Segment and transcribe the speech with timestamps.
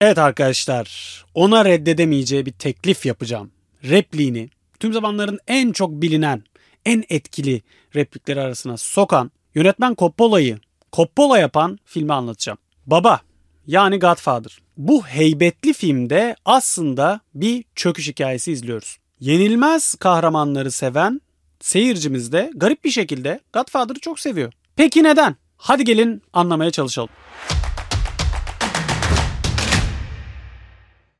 [0.00, 3.50] Evet arkadaşlar, ona reddedemeyeceği bir teklif yapacağım.
[3.84, 6.44] Repliğini tüm zamanların en çok bilinen,
[6.86, 7.62] en etkili
[7.94, 10.58] replikleri arasına sokan yönetmen Coppola'yı
[10.92, 12.58] Coppola yapan filmi anlatacağım.
[12.86, 13.20] Baba
[13.66, 14.58] yani Godfather.
[14.76, 18.98] Bu heybetli filmde aslında bir çöküş hikayesi izliyoruz.
[19.20, 21.20] Yenilmez kahramanları seven
[21.60, 24.52] seyircimiz de garip bir şekilde Godfather'ı çok seviyor.
[24.76, 25.36] Peki neden?
[25.56, 27.10] Hadi gelin anlamaya çalışalım.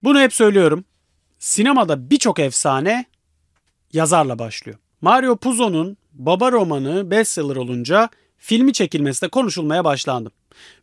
[0.03, 0.84] Bunu hep söylüyorum.
[1.38, 3.05] Sinemada birçok efsane
[3.93, 4.79] yazarla başlıyor.
[5.01, 8.09] Mario Puzo'nun Baba romanı bestseller olunca
[8.39, 10.30] filmi çekilmesi de konuşulmaya başlandı.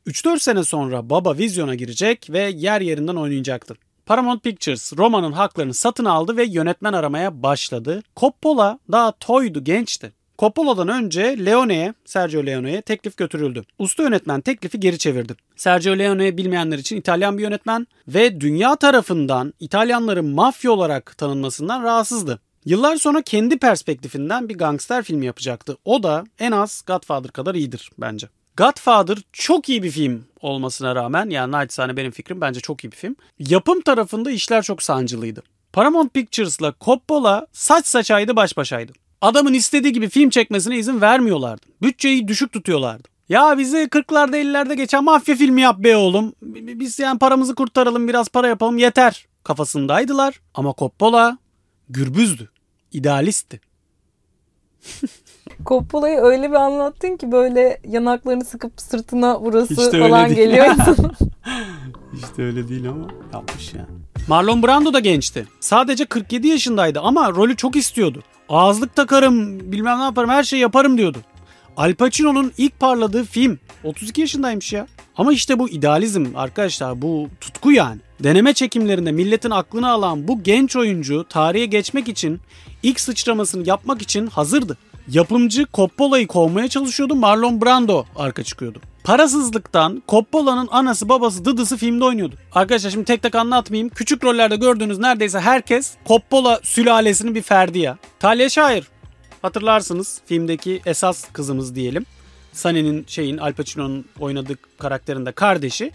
[0.07, 3.75] 3-4 sene sonra Baba vizyona girecek ve yer yerinden oynayacaktı.
[4.05, 8.03] Paramount Pictures romanın haklarını satın aldı ve yönetmen aramaya başladı.
[8.15, 10.13] Coppola daha toydu, gençti.
[10.39, 13.63] Coppola'dan önce Leone'ye, Sergio Leone'ye teklif götürüldü.
[13.79, 15.35] Usta yönetmen teklifi geri çevirdi.
[15.55, 22.39] Sergio Leone bilmeyenler için İtalyan bir yönetmen ve dünya tarafından İtalyanların mafya olarak tanınmasından rahatsızdı.
[22.65, 25.77] Yıllar sonra kendi perspektifinden bir gangster filmi yapacaktı.
[25.85, 28.27] O da en az Godfather kadar iyidir bence.
[28.57, 32.97] Godfather çok iyi bir film olmasına rağmen yani naçizane benim fikrim bence çok iyi bir
[32.97, 33.15] film.
[33.39, 35.43] Yapım tarafında işler çok sancılıydı.
[35.73, 38.93] Paramount Pictures'la Coppola saç saçaydı baş başaydı.
[39.21, 41.65] Adamın istediği gibi film çekmesine izin vermiyorlardı.
[41.81, 43.07] Bütçeyi düşük tutuyorlardı.
[43.29, 46.33] Ya bize 40'larda 50'lerde geçen mafya filmi yap be oğlum.
[46.41, 50.41] Biz yani paramızı kurtaralım biraz para yapalım yeter kafasındaydılar.
[50.53, 51.37] Ama Coppola
[51.89, 52.49] gürbüzdü.
[52.91, 53.61] idealistti.
[55.65, 60.65] Coppola'yı öyle bir anlattın ki böyle yanaklarını sıkıp sırtına burası İşte falan geliyor.
[62.13, 63.96] işte öyle değil ama yapmış yani.
[64.27, 65.47] Marlon Brando da gençti.
[65.59, 68.23] Sadece 47 yaşındaydı ama rolü çok istiyordu.
[68.49, 71.17] Ağızlık takarım, bilmem ne yaparım, her şeyi yaparım diyordu.
[71.77, 74.87] Al Pacino'nun ilk parladığı film 32 yaşındaymış ya.
[75.17, 77.99] Ama işte bu idealizm arkadaşlar bu tutku yani.
[78.23, 82.39] Deneme çekimlerinde milletin aklını alan bu genç oyuncu tarihe geçmek için
[82.83, 84.77] ilk sıçramasını yapmak için hazırdı.
[85.07, 87.15] Yapımcı Coppola'yı kovmaya çalışıyordu.
[87.15, 88.79] Marlon Brando arka çıkıyordu.
[89.07, 92.35] Parasızlıktan Coppola'nın anası babası dıdısı filmde oynuyordu.
[92.53, 93.89] Arkadaşlar şimdi tek tek anlatmayayım.
[93.89, 97.97] Küçük rollerde gördüğünüz neredeyse herkes Coppola sülalesinin bir ferdi ya.
[98.19, 98.83] Talia Shire
[99.41, 102.05] hatırlarsınız filmdeki esas kızımız diyelim.
[102.53, 105.91] Sunny'nin şeyin Al Pacino'nun oynadığı karakterinde kardeşi.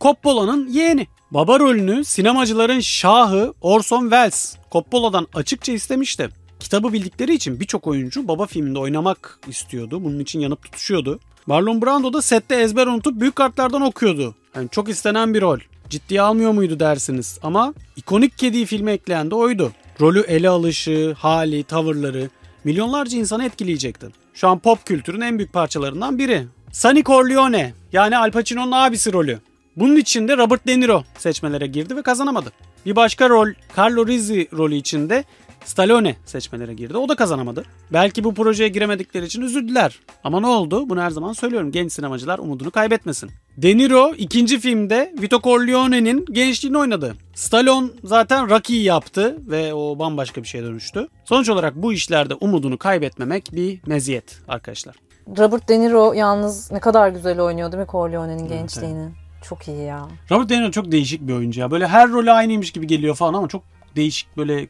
[0.00, 1.06] Coppola'nın yeğeni.
[1.30, 6.28] Baba rolünü sinemacıların şahı Orson Welles Coppola'dan açıkça istemişti.
[6.60, 10.04] Kitabı bildikleri için birçok oyuncu baba filminde oynamak istiyordu.
[10.04, 11.20] Bunun için yanıp tutuşuyordu.
[11.46, 14.34] Marlon Brando da sette ezber unutup büyük kartlardan okuyordu.
[14.56, 15.58] Yani çok istenen bir rol.
[15.88, 19.72] Ciddiye almıyor muydu dersiniz ama ikonik kediyi filme ekleyen de oydu.
[20.00, 22.28] Rolü ele alışı, hali, tavırları
[22.64, 24.06] milyonlarca insanı etkileyecekti.
[24.34, 26.46] Şu an pop kültürün en büyük parçalarından biri.
[26.72, 29.38] Sonny Corleone yani Al Pacino'nun abisi rolü.
[29.76, 32.52] Bunun için de Robert De Niro seçmelere girdi ve kazanamadı.
[32.86, 33.48] Bir başka rol
[33.78, 35.24] Carlo Rizzi rolü içinde
[35.64, 36.96] Stallone seçmelere girdi.
[36.96, 37.64] O da kazanamadı.
[37.92, 39.98] Belki bu projeye giremedikleri için üzüldüler.
[40.24, 40.88] Ama ne oldu?
[40.88, 41.72] Bunu her zaman söylüyorum.
[41.72, 43.30] Genç sinemacılar umudunu kaybetmesin.
[43.56, 47.14] De Niro ikinci filmde Vito Corleone'nin gençliğini oynadı.
[47.34, 51.08] Stallone zaten Rocky'yi yaptı ve o bambaşka bir şeye dönüştü.
[51.24, 54.94] Sonuç olarak bu işlerde umudunu kaybetmemek bir meziyet arkadaşlar.
[55.38, 59.02] Robert De Niro yalnız ne kadar güzel oynuyor değil mi Corleone'nin gençliğini?
[59.02, 59.12] Evet.
[59.48, 60.08] Çok iyi ya.
[60.30, 61.70] Robert De Niro çok değişik bir oyuncu ya.
[61.70, 63.62] Böyle her rolü aynıymış gibi geliyor falan ama çok
[63.96, 64.68] değişik böyle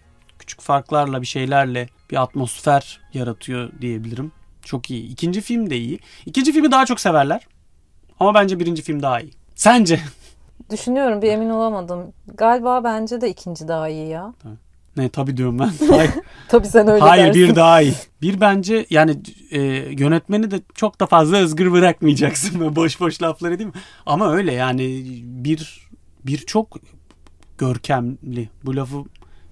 [0.51, 4.33] küçük farklarla bir şeylerle bir atmosfer yaratıyor diyebilirim.
[4.65, 5.13] Çok iyi.
[5.13, 5.99] İkinci film de iyi.
[6.27, 7.47] İkinci filmi daha çok severler.
[8.21, 9.33] Ama bence birinci film daha iyi.
[9.55, 10.01] Sence?
[10.71, 12.13] Düşünüyorum bir emin olamadım.
[12.35, 14.35] Galiba bence de ikinci daha iyi ya.
[14.97, 15.71] Ne tabii diyorum ben.
[16.49, 17.43] Tabii sen öyle Hayır dersin.
[17.43, 17.95] bir daha iyi.
[18.23, 19.61] Bir bence yani e,
[19.99, 22.61] yönetmeni de çok da fazla özgür bırakmayacaksın.
[22.61, 23.81] Böyle boş boş lafları değil mi?
[24.07, 25.89] Ama öyle yani bir
[26.27, 26.77] bir çok
[27.59, 28.49] görkemli.
[28.65, 29.05] Bu lafı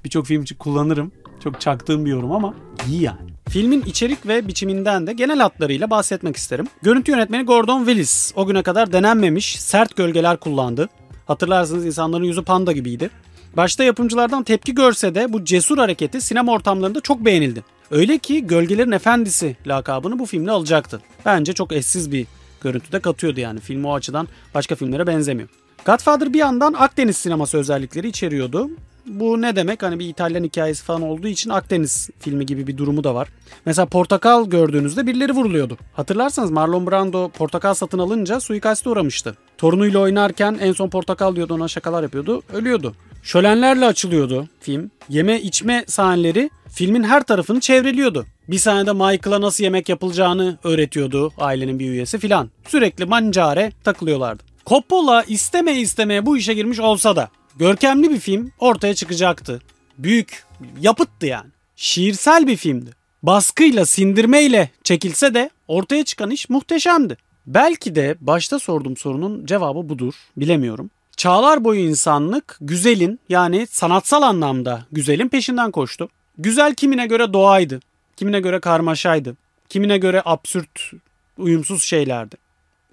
[0.09, 1.13] birçok film için kullanırım.
[1.45, 2.55] Çok çaktığım bir yorum ama
[2.89, 3.19] iyi yani.
[3.49, 6.67] Filmin içerik ve biçiminden de genel hatlarıyla bahsetmek isterim.
[6.83, 10.89] Görüntü yönetmeni Gordon Willis o güne kadar denenmemiş sert gölgeler kullandı.
[11.27, 13.11] Hatırlarsınız insanların yüzü panda gibiydi.
[13.57, 17.65] Başta yapımcılardan tepki görse de bu cesur hareketi sinema ortamlarında çok beğenildi.
[17.91, 21.01] Öyle ki Gölgelerin Efendisi lakabını bu filmle alacaktı.
[21.27, 22.27] Bence çok eşsiz bir
[22.61, 23.61] görüntüde katıyordu yani.
[23.61, 25.49] Film o açıdan başka filmlere benzemiyor.
[25.84, 28.71] Godfather bir yandan Akdeniz sineması özellikleri içeriyordu.
[29.09, 29.83] Bu ne demek?
[29.83, 33.28] Hani bir İtalyan hikayesi falan olduğu için Akdeniz filmi gibi bir durumu da var.
[33.66, 35.78] Mesela portakal gördüğünüzde birileri vuruluyordu.
[35.93, 39.37] Hatırlarsanız Marlon Brando portakal satın alınca suikaste uğramıştı.
[39.59, 42.43] Torunuyla oynarken en son portakal diyordu ona şakalar yapıyordu.
[42.53, 42.95] Ölüyordu.
[43.22, 44.91] Şölenlerle açılıyordu film.
[45.09, 48.27] Yeme içme sahneleri filmin her tarafını çevreliyordu.
[48.49, 52.51] Bir sahnede Michael'a nasıl yemek yapılacağını öğretiyordu ailenin bir üyesi filan.
[52.69, 54.43] Sürekli mancare takılıyorlardı.
[54.66, 57.28] Coppola istemeye istemeye bu işe girmiş olsa da
[57.59, 59.60] görkemli bir film ortaya çıkacaktı.
[59.99, 60.45] Büyük,
[60.81, 61.51] yapıttı yani.
[61.77, 62.91] Şiirsel bir filmdi.
[63.22, 67.16] Baskıyla, sindirmeyle çekilse de ortaya çıkan iş muhteşemdi.
[67.47, 70.15] Belki de başta sorduğum sorunun cevabı budur.
[70.37, 70.91] Bilemiyorum.
[71.16, 76.09] Çağlar boyu insanlık güzelin yani sanatsal anlamda güzelin peşinden koştu.
[76.39, 77.81] Güzel kimine göre doğaydı,
[78.16, 79.37] kimine göre karmaşaydı,
[79.69, 80.93] kimine göre absürt,
[81.39, 82.37] uyumsuz şeylerdi.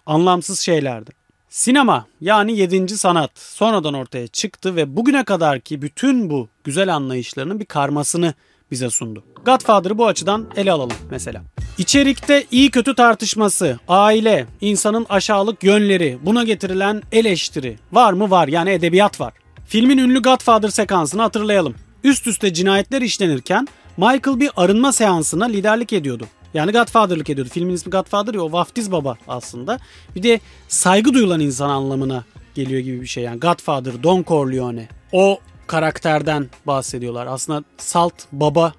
[0.05, 1.11] Anlamsız şeylerdi.
[1.55, 7.65] Sinema yani yedinci sanat sonradan ortaya çıktı ve bugüne kadarki bütün bu güzel anlayışlarının bir
[7.65, 8.33] karmasını
[8.71, 9.23] bize sundu.
[9.45, 11.41] Godfather'ı bu açıdan ele alalım mesela.
[11.77, 18.29] İçerikte iyi kötü tartışması, aile, insanın aşağılık yönleri, buna getirilen eleştiri var mı?
[18.29, 18.47] Var.
[18.47, 19.33] Yani edebiyat var.
[19.65, 21.75] Filmin ünlü Godfather sekansını hatırlayalım.
[22.03, 23.67] Üst üste cinayetler işlenirken
[23.97, 26.27] Michael bir arınma seansına liderlik ediyordu.
[26.55, 27.49] Yani Godfather'lık ediyordu.
[27.53, 29.79] Filmin ismi Godfather ya o vaftiz baba aslında.
[30.15, 32.23] Bir de saygı duyulan insan anlamına
[32.55, 33.23] geliyor gibi bir şey.
[33.23, 34.87] Yani Godfather, Don Corleone.
[35.11, 37.27] O karakterden bahsediyorlar.
[37.27, 38.73] Aslında salt baba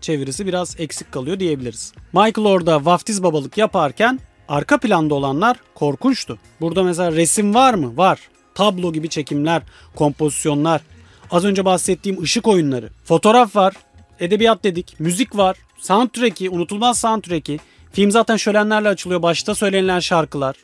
[0.00, 1.92] çevirisi biraz eksik kalıyor diyebiliriz.
[2.12, 6.38] Michael orada vaftiz babalık yaparken arka planda olanlar korkunçtu.
[6.60, 7.96] Burada mesela resim var mı?
[7.96, 8.20] Var.
[8.54, 9.62] Tablo gibi çekimler,
[9.94, 10.80] kompozisyonlar.
[11.30, 12.90] Az önce bahsettiğim ışık oyunları.
[13.04, 13.74] Fotoğraf var.
[14.20, 15.00] Edebiyat dedik.
[15.00, 15.56] Müzik var.
[15.78, 17.58] Soundtrack'i, unutulmaz soundtrack'i.
[17.92, 19.22] Film zaten şölenlerle açılıyor.
[19.22, 20.56] Başta söylenilen şarkılar.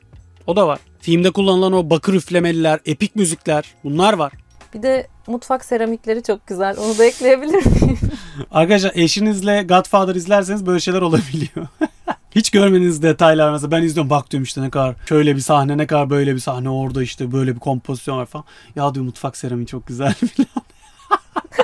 [0.46, 0.78] O da var.
[1.00, 4.32] Filmde kullanılan o bakır üflemeliler, epik müzikler bunlar var.
[4.75, 6.76] Bir de mutfak seramikleri çok güzel.
[6.78, 7.99] Onu da ekleyebilir miyim?
[8.50, 11.67] Arkadaşlar eşinizle Godfather izlerseniz böyle şeyler olabiliyor.
[12.31, 15.87] Hiç görmediğiniz detaylar mesela ben izliyorum bak diyorum işte ne kadar şöyle bir sahne ne
[15.87, 18.44] kadar böyle bir sahne orada işte böyle bir kompozisyon var falan.
[18.76, 20.64] Ya diyor mutfak seramiği çok güzel falan.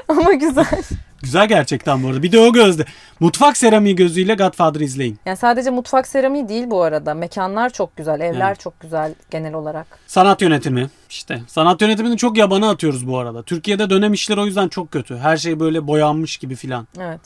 [0.08, 0.82] Ama güzel.
[1.22, 2.22] Güzel gerçekten bu arada.
[2.22, 2.84] Bir de o gözde.
[3.20, 5.18] Mutfak seramiği gözüyle Godfather izleyin.
[5.26, 7.14] Yani sadece mutfak seramiği değil bu arada.
[7.14, 8.60] Mekanlar çok güzel, evler Evet.
[8.60, 9.86] çok güzel genel olarak.
[10.06, 10.90] Sanat yönetimi.
[11.10, 13.42] işte sanat yönetimini çok yabana atıyoruz bu arada.
[13.42, 15.16] Türkiye'de dönem işleri o yüzden çok kötü.
[15.16, 16.86] Her şey böyle boyanmış gibi filan.
[16.98, 17.20] Evet.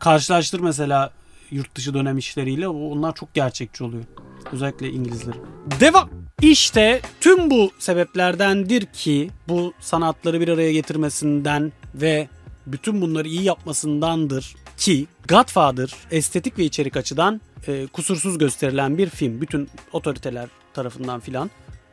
[0.00, 1.10] Karşılaştır mesela
[1.50, 4.04] yurt dışı dönem işleriyle onlar çok gerçekçi oluyor.
[4.52, 5.34] Özellikle İngilizler.
[5.80, 6.10] Devam.
[6.42, 12.28] İşte tüm bu sebeplerdendir ki bu sanatları bir araya getirmesinden ve
[12.72, 19.40] bütün bunları iyi yapmasındandır ki Godfather estetik ve içerik açıdan e, kusursuz gösterilen bir film.
[19.40, 21.50] Bütün otoriteler tarafından filan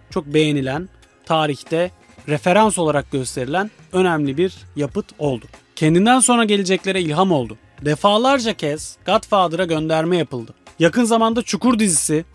[0.10, 0.90] çok beğenilen,
[1.26, 1.92] tarihte
[2.28, 5.46] referans olarak gösterilen önemli bir yapıt oldu.
[5.76, 7.58] Kendinden sonra geleceklere ilham oldu.
[7.82, 10.54] Defalarca kez Godfather'a gönderme yapıldı.
[10.80, 12.26] Yakın zamanda Çukur dizisi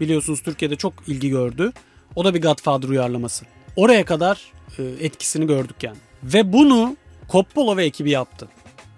[0.00, 1.72] biliyorsunuz Türkiye'de çok ilgi gördü.
[2.16, 3.44] O da bir Godfather uyarlaması.
[3.76, 5.98] Oraya kadar e, etkisini gördük yani.
[6.22, 6.96] Ve bunu
[7.32, 8.48] Coppola ve ekibi yaptı.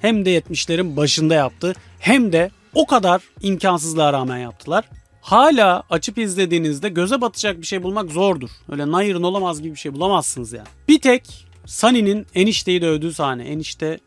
[0.01, 4.85] Hem de 70'lerin başında yaptı hem de o kadar imkansızlığa rağmen yaptılar.
[5.21, 8.51] Hala açıp izlediğinizde göze batacak bir şey bulmak zordur.
[8.71, 10.69] Öyle Nayır'ın olamaz gibi bir şey bulamazsınız yani.
[10.89, 13.45] Bir tek Sunny'nin enişteyi dövdüğü sahne.
[13.45, 13.99] Enişte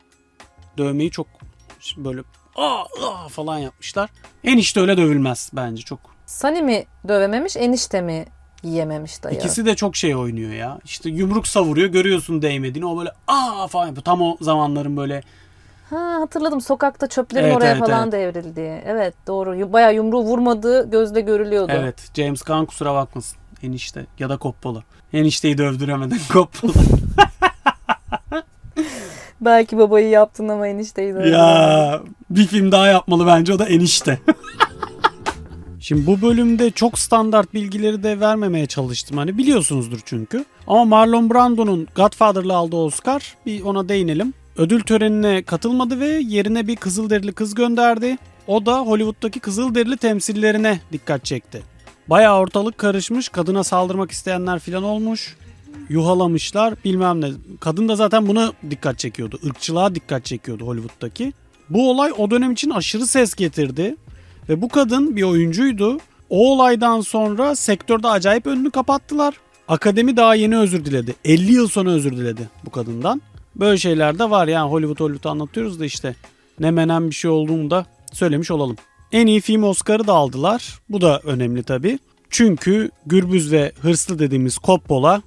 [0.77, 1.27] dövmeyi çok
[1.97, 2.21] böyle
[2.55, 4.09] aa, aa falan yapmışlar.
[4.43, 5.99] Enişte öyle dövülmez bence çok.
[6.25, 8.25] Sunny mi dövememiş, enişte mi
[8.65, 9.35] yiyememiş dayı?
[9.35, 10.79] İkisi de çok şey oynuyor ya.
[10.85, 14.03] İşte yumruk savuruyor görüyorsun değmediğini o böyle aa falan yapıyor.
[14.03, 15.23] Tam o zamanların böyle
[15.89, 18.35] Ha hatırladım sokakta çöplerin Evet, oraya evet, falan evet.
[18.35, 18.83] devrildi.
[18.85, 19.73] Evet doğru.
[19.73, 21.71] Bayağı yumruğu vurmadığı gözle görülüyordu.
[21.75, 23.37] evet James Gunn kusura bakmasın.
[23.63, 24.83] Enişte ya da Coppola.
[25.13, 26.73] Enişteyi dövdüremeden Coppola.
[29.41, 31.27] Belki babayı yaptın ama enişteyi de.
[31.29, 34.19] ya bir film daha yapmalı bence o da Enişte.
[35.85, 39.17] Şimdi bu bölümde çok standart bilgileri de vermemeye çalıştım.
[39.17, 40.45] Hani biliyorsunuzdur çünkü.
[40.67, 44.33] Ama Marlon Brando'nun Godfather'la aldığı Oscar bir ona değinelim.
[44.57, 48.17] Ödül törenine katılmadı ve yerine bir Kızılderili kız gönderdi.
[48.47, 51.63] O da Hollywood'daki Kızılderili temsillerine dikkat çekti.
[52.07, 53.29] Bayağı ortalık karışmış.
[53.29, 55.35] Kadına saldırmak isteyenler filan olmuş.
[55.89, 57.31] Yuhalamışlar bilmem ne.
[57.59, 59.39] Kadın da zaten buna dikkat çekiyordu.
[59.43, 61.33] Irkçılığa dikkat çekiyordu Hollywood'daki.
[61.69, 63.95] Bu olay o dönem için aşırı ses getirdi.
[64.49, 65.97] Ve bu kadın bir oyuncuydu.
[66.29, 69.33] O olaydan sonra sektörde acayip önünü kapattılar.
[69.67, 71.15] Akademi daha yeni özür diledi.
[71.25, 73.21] 50 yıl sonra özür diledi bu kadından.
[73.55, 76.15] Böyle şeyler de var yani Hollywood Hollywood anlatıyoruz da işte
[76.59, 78.75] ne menen bir şey olduğunu da söylemiş olalım.
[79.11, 80.79] En iyi film Oscar'ı da aldılar.
[80.89, 81.99] Bu da önemli tabii.
[82.29, 85.21] Çünkü gürbüz ve hırslı dediğimiz Coppola,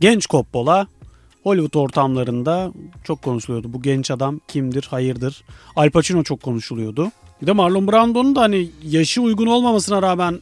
[0.00, 0.86] genç Coppola
[1.42, 2.72] Hollywood ortamlarında
[3.04, 3.72] çok konuşuluyordu.
[3.72, 5.44] Bu genç adam kimdir, hayırdır.
[5.76, 7.10] Al Pacino çok konuşuluyordu.
[7.42, 10.40] Bir de Marlon Brando'nun da hani yaşı uygun olmamasına rağmen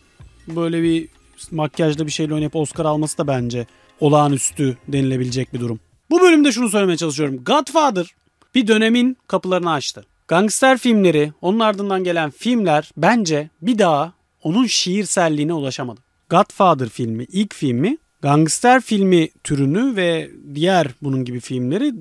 [0.48, 1.08] böyle bir
[1.50, 3.66] makyajda bir şeyle oynayıp Oscar alması da bence
[4.00, 5.80] olağanüstü denilebilecek bir durum.
[6.10, 7.44] Bu bölümde şunu söylemeye çalışıyorum.
[7.44, 8.06] Godfather
[8.54, 10.04] bir dönemin kapılarını açtı.
[10.28, 14.12] Gangster filmleri, onun ardından gelen filmler bence bir daha
[14.42, 16.00] onun şiirselliğine ulaşamadı.
[16.30, 21.94] Godfather filmi, ilk filmi gangster filmi türünü ve diğer bunun gibi filmleri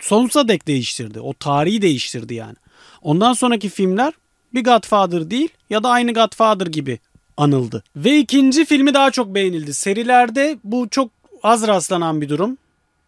[0.00, 1.20] sonsuza dek değiştirdi.
[1.20, 2.56] O tarihi değiştirdi yani.
[3.02, 4.12] Ondan sonraki filmler
[4.54, 6.98] bir Godfather değil ya da aynı Godfather gibi
[7.36, 7.84] anıldı.
[7.96, 9.74] Ve ikinci filmi daha çok beğenildi.
[9.74, 11.10] Serilerde bu çok
[11.42, 12.58] az rastlanan bir durum.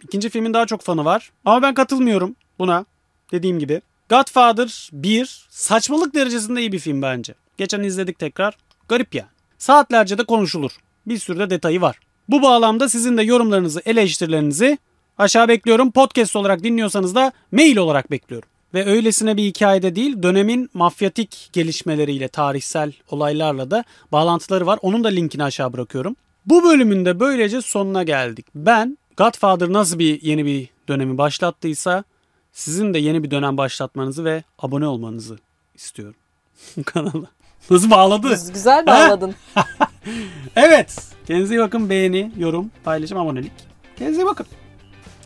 [0.03, 1.31] İkinci filmin daha çok fanı var.
[1.45, 2.85] Ama ben katılmıyorum buna.
[3.33, 3.81] Dediğim gibi.
[4.09, 7.35] Godfather 1 saçmalık derecesinde iyi bir film bence.
[7.57, 8.57] Geçen izledik tekrar.
[8.89, 9.29] Garip yani.
[9.59, 10.71] Saatlerce de konuşulur.
[11.07, 11.99] Bir sürü de detayı var.
[12.29, 14.79] Bu bağlamda sizin de yorumlarınızı, eleştirilerinizi
[15.19, 15.91] aşağı bekliyorum.
[15.91, 18.49] Podcast olarak dinliyorsanız da mail olarak bekliyorum.
[18.75, 24.79] Ve öylesine bir hikayede değil, dönemin mafyatik gelişmeleriyle, tarihsel olaylarla da bağlantıları var.
[24.83, 26.17] Onun da linkini aşağı bırakıyorum.
[26.47, 28.47] Bu bölümün de böylece sonuna geldik.
[28.55, 32.05] Ben Godfather nasıl bir yeni bir dönemi başlattıysa
[32.53, 35.39] sizin de yeni bir dönem başlatmanızı ve abone olmanızı
[35.75, 36.17] istiyorum
[36.85, 37.27] kanala.
[37.71, 38.29] Nasıl bağladı?
[38.29, 39.35] Güzel bağladın.
[40.57, 40.99] evet.
[41.27, 41.91] Kendinize iyi bakın.
[41.91, 43.53] Beğeni, yorum, paylaşım, abonelik.
[43.97, 44.47] Kendinize iyi bakın.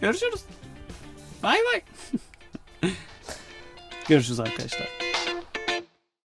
[0.01, 0.41] Görüşürüz.
[1.43, 1.83] Bay bay.
[4.09, 5.00] Görüşürüz arkadaşlar.